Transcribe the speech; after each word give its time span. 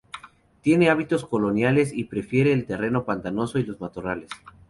Tiene 0.63 0.89
hábitos 0.89 1.23
coloniales 1.27 1.93
y 1.93 2.05
prefiere 2.05 2.53
el 2.53 2.65
terreno 2.65 3.05
pantanoso 3.05 3.59
y 3.59 3.65
los 3.65 3.79
matorrales. 3.79 4.31